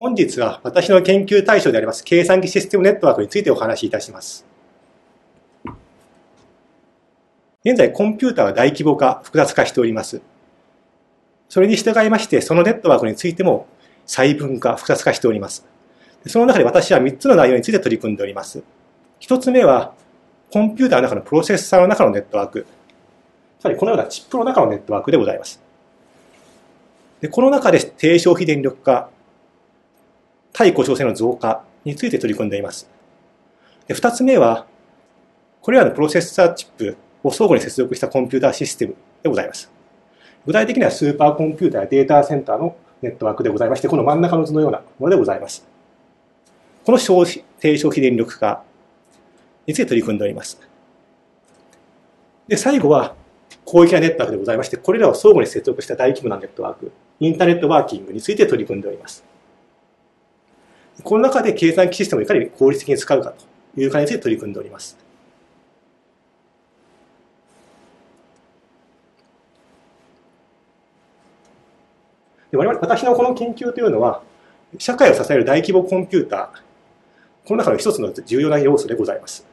[0.00, 4.46] 本日は私の研究対象であります計算機システムネットワークについてお話しいたします。
[7.64, 10.22] 現在、コンピューターは大規模化、複雑化しております。
[11.48, 13.66] それに従いまして、そのネットワークについても
[14.06, 15.66] 細分化、複雑化しております。
[16.28, 18.62] その中で私は3つの内容について取り組んでおります。
[19.18, 19.94] 1つ目は、
[20.52, 22.66] コンピューターの中のプロセッサーの中のネットワーク。
[23.58, 25.60] つまりこのようなチップの中のネットワークでございます。
[27.20, 29.10] でこの中で低消費電力化、
[30.52, 32.90] 対故障性の増加について取り組んでいます。
[33.86, 34.66] で2つ目は、
[35.60, 39.70] これらのプロセッサーチップを相互に接続したコンピューターシステムでございます。
[40.46, 45.66] 具体的にはスーパーコンピューターやデータセンターのネットワークでございまして、この真ん中の図のようなものでございます。
[46.84, 48.62] この消費低消費電力化
[49.66, 50.58] について取り組んでおります。
[52.46, 53.14] で、最後は
[53.66, 56.90] 広域なネットワークでございまして、これらを相互に接続した大規模なネットワーク、
[57.20, 59.27] インターネットワーキングについて取り組んでおります。
[61.02, 63.32] この中で計算機システムをいかに効率的に使うか
[63.74, 64.96] というかについて取り組んでおります。
[72.50, 74.22] で我々私のこの研究というのは、
[74.78, 76.48] 社会を支える大規模コンピューター、
[77.46, 79.46] この中の一つの重要な要素でございます。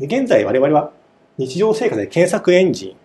[0.00, 0.90] 現在我々は
[1.38, 2.96] 日常生活で検索エンジン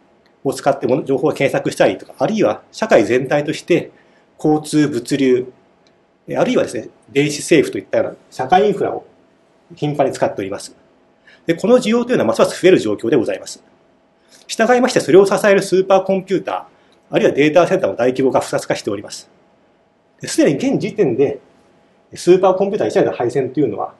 [0.44, 3.92] を使って情報を検索したりとか、あるいは社会全体として
[4.38, 5.52] 交通、物流、
[6.38, 9.06] あるいはですね、電子政府といったような社会インフラを
[9.76, 10.76] 頻繁に使っております。
[11.46, 13.64] で、この需要というのはますます増える状況でございます。
[14.48, 19.30] 従いましてそれを支えるスーパーコンピューター、あるいはデータセンターの大規模化、複雑化しております。
[20.24, 21.40] すでに現時点で、
[22.14, 23.94] スーパーコンピューター1台の配線というのは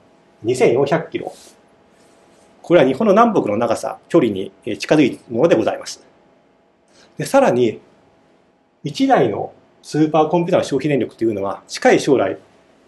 [0.44, 1.32] 2400キロ。
[2.62, 6.09] これは日本の南北の長さ、距離に近づいたものでございます。
[7.20, 7.78] でさらに、
[8.82, 12.38] 1台のスーパーコンピューターの消費電力というのは、近い将来、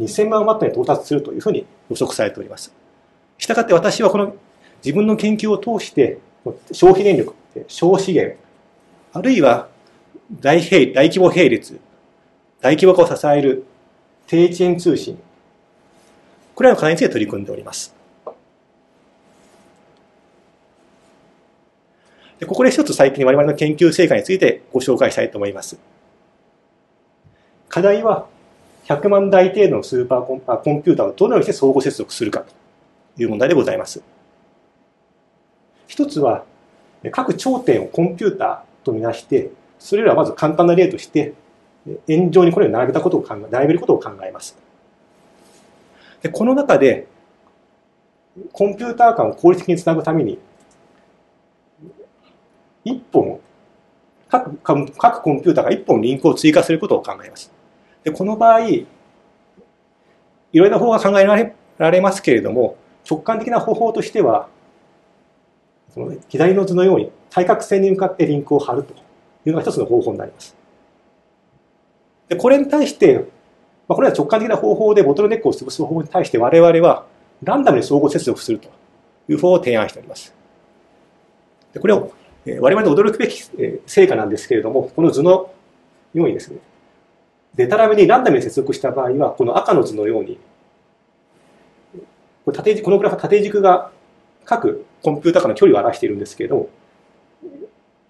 [0.00, 2.72] 2000万ワットに到達するというふうに予測されております。
[3.36, 4.34] したがって私はこの
[4.82, 6.16] 自分の研究を通して、
[6.70, 7.34] 消費電力、
[7.68, 8.38] 小資源、
[9.12, 9.68] あるいは
[10.40, 11.78] 大平大規模並列、
[12.62, 13.66] 大規模化を支える
[14.28, 15.18] 低遅延通信、
[16.54, 18.01] これらの課題について取り組んでおります。
[22.42, 25.78] でここで一つ最近我々の研究成果についてご紹介したいと思います。
[27.68, 28.26] 課題は
[28.86, 34.02] 100万台程度のスーパーコンあコンピューターをどのようにして相互接続するかという問題でございます。
[35.86, 36.44] 一つは
[37.12, 41.34] 各頂点をコンピューターとみなして、それらはまず簡単な例として、
[42.08, 44.58] 円状にこれを並べたことを考え、並べることを考えます。
[46.22, 47.06] でこの中で、
[48.50, 50.40] コンピューター間を効率的につなぐために、
[52.84, 53.40] 一本、
[54.28, 54.56] 各
[54.92, 57.52] 各コンピュータが一本リンクを追加することを考えます。
[58.04, 58.86] でこの場合、い
[60.52, 62.76] ろいろな方法が考えられられますけれども、
[63.08, 64.48] 直感的な方法としては、
[65.92, 68.96] その左の図のように対角線に向かってリンクを貼るとい
[69.46, 70.56] うのが一つの方法になります。
[72.28, 73.26] でこれに対して、
[73.88, 77.06] まあ、これは直感的な方法でボトルネックを潰す方法に対して我々は
[77.42, 78.68] ランダムに相互接続すると
[79.28, 80.34] いう方法を提案しております。
[81.74, 82.12] でこれを
[82.44, 83.42] 我々の驚くべき
[83.86, 85.52] 成果なんですけれども、この図の
[86.14, 86.58] ようにですね、
[87.54, 90.38] デタラメにランダムに接続した場合は、この赤の図のように、
[92.44, 93.92] これ縦このグラフは縦軸が
[94.44, 96.68] 各コンピューター間の距離を表しているんですけれども、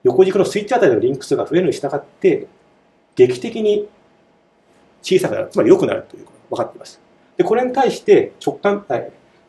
[0.04, 2.46] 横軸のスイッチあたりのリンク数が増えるに従って、
[3.14, 3.86] 劇的に
[5.02, 7.00] 小さくなる、つまり良くなるということが分かっています。
[7.36, 8.86] で、これに対して直感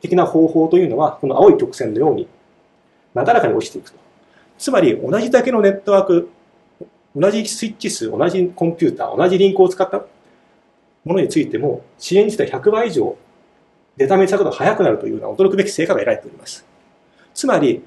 [0.01, 2.27] 的な方法というのは、この青い曲線のように、
[3.13, 3.97] なだらかに落ちていくと。
[4.57, 6.29] つまり、同じだけのネットワーク、
[7.15, 10.05] 同じスイッチ数、同じコンピューター、同じリンクを使った
[11.03, 13.15] ものについても、遅延自体100倍以上、
[13.97, 16.65] データメイクが速くなるというような驚くべき成果が得られております。
[17.33, 17.83] つまり、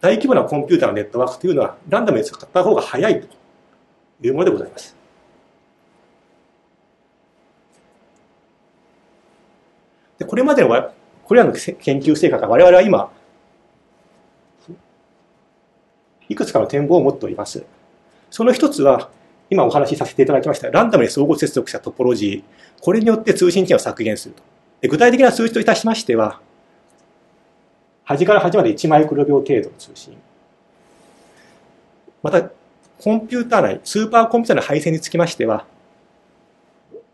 [0.00, 3.28] 大規模なコンピューターのネットワークというのは、ランダムに使った方が早いと
[4.22, 4.96] いうものでございます。
[10.18, 10.68] でこれまでの
[11.24, 13.10] これらの研究成果が我々は今、
[16.28, 17.64] いくつかの展望を持っております。
[18.30, 19.10] その一つは、
[19.50, 24.42] 今お話しさせていただきました、ランダムに相互接続したトポロジー、これによって通信遅延を削減すると。
[24.80, 26.40] で具体的な数値といたしましては、
[28.04, 30.16] 端から端まで1マイクロ秒程度の通信。
[32.22, 32.50] また、
[32.98, 35.66] コンピューター内、スーパーコンピューターの配線につきましては、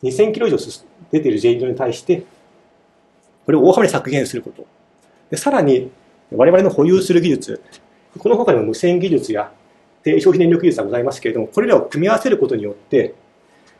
[0.03, 0.57] 2000キロ以上
[1.11, 2.25] 出ている J に対して、
[3.45, 4.67] これを大幅に削減すること。
[5.31, 5.91] でさらに、
[6.31, 7.61] 我々の保有する技術、
[8.19, 9.53] この他にも無線技術や
[10.03, 13.15] 低消費電力技術がございますけれども、これらを組み合わせることによって、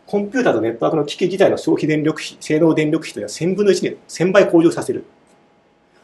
[0.07, 5.05] コンピューターとネットワークの機器自体の消費電力費、性能電力費というのは1000分の1に1000倍向上させる。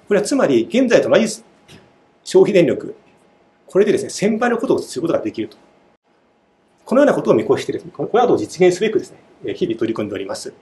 [0.09, 1.43] これはつまり、現在と同じ
[2.25, 2.95] 消費電力、
[3.67, 5.57] これでですね、1000倍のことをすることができると。
[6.85, 9.13] このようなことを見越してですね、これなどを実現すべくです
[9.43, 10.55] ね、日々取り組んでおります。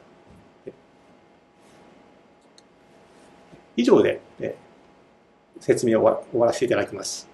[3.76, 4.20] 以上で、
[5.61, 7.34] 説明を終わらせていただきます。